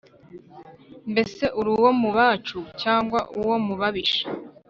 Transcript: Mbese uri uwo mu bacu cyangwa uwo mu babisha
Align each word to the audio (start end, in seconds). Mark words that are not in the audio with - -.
Mbese 1.11 1.43
uri 1.59 1.69
uwo 1.75 1.89
mu 2.01 2.09
bacu 2.17 2.57
cyangwa 2.81 3.19
uwo 3.41 3.55
mu 3.65 3.73
babisha 3.79 4.25